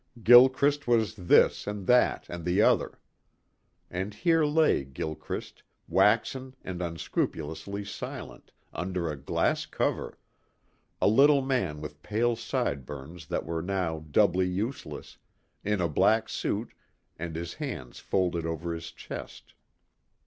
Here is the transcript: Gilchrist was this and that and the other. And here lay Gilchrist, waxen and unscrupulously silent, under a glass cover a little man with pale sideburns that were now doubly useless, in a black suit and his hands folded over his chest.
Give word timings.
Gilchrist 0.23 0.87
was 0.87 1.13
this 1.15 1.67
and 1.67 1.85
that 1.85 2.27
and 2.27 2.43
the 2.43 2.59
other. 2.59 2.97
And 3.91 4.15
here 4.15 4.43
lay 4.43 4.83
Gilchrist, 4.83 5.61
waxen 5.87 6.55
and 6.63 6.81
unscrupulously 6.81 7.85
silent, 7.85 8.51
under 8.73 9.11
a 9.11 9.15
glass 9.15 9.67
cover 9.67 10.17
a 10.99 11.07
little 11.07 11.43
man 11.43 11.81
with 11.81 12.01
pale 12.01 12.35
sideburns 12.35 13.27
that 13.27 13.45
were 13.45 13.61
now 13.61 13.99
doubly 14.09 14.47
useless, 14.47 15.19
in 15.63 15.79
a 15.79 15.87
black 15.87 16.29
suit 16.29 16.73
and 17.19 17.35
his 17.35 17.53
hands 17.61 17.99
folded 17.99 18.43
over 18.43 18.73
his 18.73 18.91
chest. 18.91 19.53